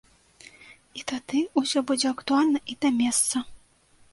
І 0.99 1.03
тады 1.11 1.41
ўсё 1.61 1.79
будзе 1.91 2.07
актуальна 2.15 2.59
і 2.75 2.81
да 2.87 2.93
месца. 2.99 3.35